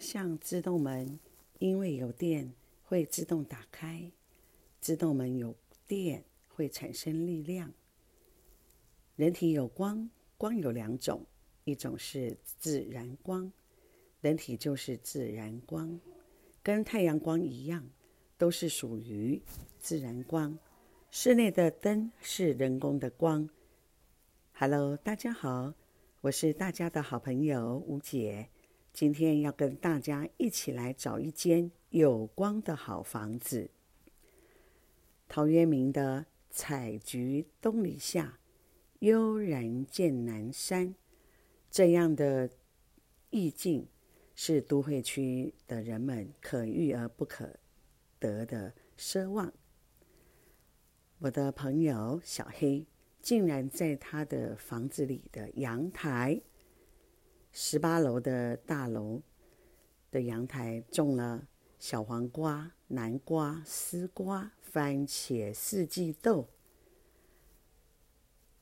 [0.00, 1.20] 像自动门，
[1.58, 4.10] 因为有电会自动打开。
[4.80, 5.54] 自动门有
[5.86, 7.70] 电会产生力量。
[9.14, 10.08] 人体有光，
[10.38, 11.26] 光有两种，
[11.64, 13.52] 一种是自然光，
[14.22, 16.00] 人体就是自然光，
[16.62, 17.86] 跟太阳光一样，
[18.38, 19.42] 都是属于
[19.80, 20.58] 自然光。
[21.10, 23.50] 室内的灯是人工的光。
[24.54, 25.74] Hello，大家好，
[26.22, 28.48] 我是大家的好朋友吴姐，
[28.92, 33.70] 今天要跟大家一起来找一间有光的好房子。
[35.28, 38.38] 陶渊明的“采菊东篱下”。
[39.00, 40.94] 悠然见南山，
[41.70, 42.50] 这样的
[43.30, 43.88] 意境
[44.34, 47.56] 是都会区的人们可遇而不可
[48.18, 49.50] 得的奢望。
[51.20, 52.86] 我的朋友小黑
[53.22, 56.42] 竟然在他的房子里的阳台，
[57.52, 59.20] 十八楼的大楼
[60.10, 66.48] 的阳台种了小黄瓜、南瓜、丝瓜、番茄、四季豆。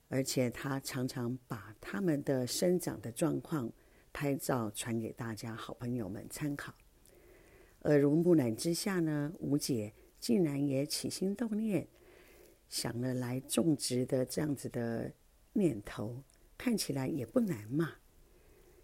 [0.08, 3.70] 而且他常常把他们的生长的状况
[4.10, 6.72] 拍照传给大家好朋友们参考。
[7.82, 11.86] 耳濡目染之下呢，吴姐竟然也起心动念，
[12.70, 15.12] 想了来种植的这样子的
[15.52, 16.22] 念头，
[16.56, 17.96] 看起来也不难嘛。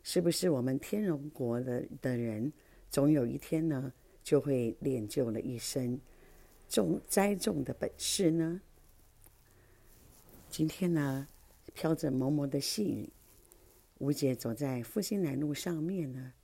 [0.07, 2.53] 是不是我们天龙国的的人，
[2.91, 3.91] 总有一天呢，
[4.23, 5.99] 就会练就了一身
[6.69, 8.61] 种栽种的本事呢？
[10.51, 11.27] 今天呢，
[11.73, 13.11] 飘着蒙蒙的细雨，
[13.97, 16.35] 吴姐走在复兴南路上面呢，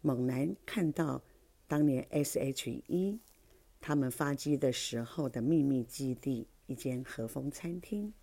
[0.00, 1.20] 猛然看到
[1.66, 3.18] 当年 S.H.E
[3.80, 8.14] 他们发迹的时候的秘密基地，一间和风餐厅，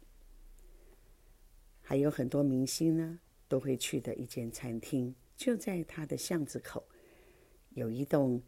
[1.81, 3.19] 还有很多明星呢
[3.53, 6.83] 都会去的一间餐厅，就在它的巷子口，
[7.75, 8.41] 有一栋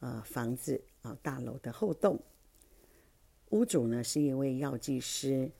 [0.00, 2.22] 呃房子啊、呃、大楼的后栋，
[3.52, 5.50] 屋主呢是一位药剂师。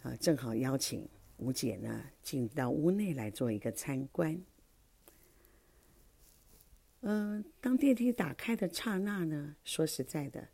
[0.00, 1.06] 啊，正好邀请
[1.36, 4.42] 吴姐呢进到屋内来做一个参观。
[7.02, 10.48] 嗯、当电梯打开的刹那呢，说实在的，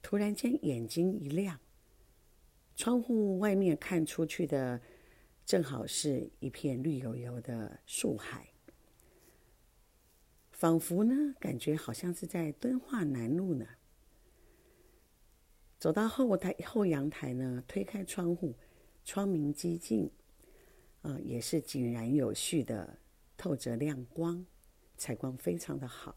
[0.00, 1.58] 突然间眼睛一亮，
[2.76, 4.80] 窗户外面看出去的
[5.44, 8.48] 正好是一片绿油油的树海，
[10.50, 13.66] 仿佛呢感觉好像是在敦化南路呢。
[15.78, 18.54] 走到后台后阳台呢，推开窗户，
[19.04, 20.08] 窗明几净，
[21.02, 22.98] 啊、也是井然有序的，
[23.36, 24.46] 透着亮光，
[24.96, 26.16] 采光非常的好。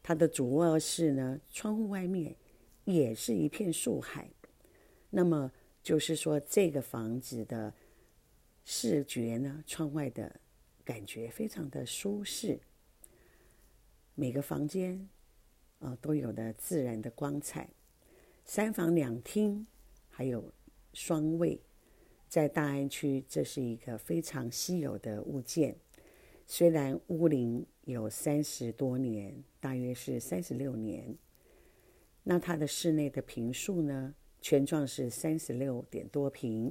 [0.00, 2.36] 它的主卧室呢，窗户外面
[2.84, 4.30] 也是一片树海，
[5.10, 5.50] 那么
[5.82, 7.74] 就是说这个房子的
[8.70, 10.40] 视觉呢，窗外的
[10.84, 12.60] 感觉非常的舒适。
[14.14, 15.08] 每个房间
[15.78, 17.70] 啊、都有的自然的光彩。
[18.44, 19.66] 三房两厅，
[20.10, 20.52] 还有
[20.92, 21.58] 双卫，
[22.28, 25.74] 在大安区这是一个非常稀有的物件。
[26.46, 31.16] 虽然屋龄有三十多年，大约是三十六年，
[32.22, 36.70] 那它的室内的坪数呢，全幢是三十六点多坪，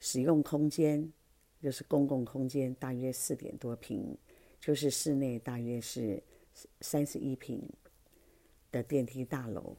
[0.00, 1.12] 使用空间
[1.60, 4.16] 就是公共空间，大约四点多平，
[4.60, 6.22] 就是室内大约是
[6.80, 7.62] 三十一平
[8.70, 9.76] 的电梯大楼。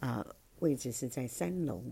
[0.00, 1.82] 啊、位置是在三楼。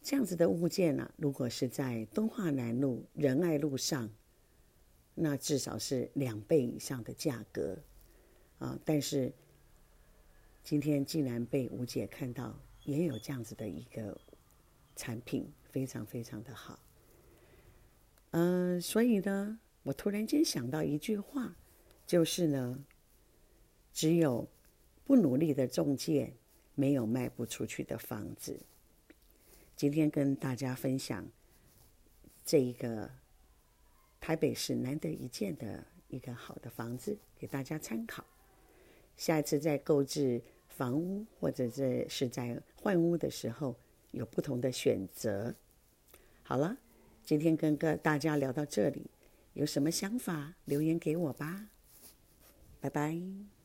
[0.00, 4.08] 这样子的物件呢、如果是在东化南路仁爱路上，
[5.14, 7.76] 那至少是两倍以上的价格
[8.58, 8.78] 啊。
[8.84, 9.32] 但是
[10.62, 14.16] 今天竟然被吴姐看到，也有这样子的一个
[15.00, 16.78] 产品，非常非常的好。
[18.32, 21.56] 嗯、所以呢，我突然间想到一句话，
[22.06, 22.84] 就是呢，
[23.92, 24.46] 只有。
[25.06, 26.32] 不努力的中介，
[26.76, 28.60] 没有卖不出去的房子。
[29.74, 31.26] 今天跟大家分享
[32.44, 33.10] 这一个
[34.20, 38.24] 台北市难得一见的一个好的房子，给大家参考。
[39.16, 43.74] 下一次在购置房屋或者是是在换屋的时候，
[44.10, 45.54] 有不同的选择。
[46.42, 46.76] 好了，
[47.24, 49.10] 今天跟个大家聊到这里，
[49.54, 51.66] 有什么想法留言给我吧。
[52.80, 53.59] 拜拜。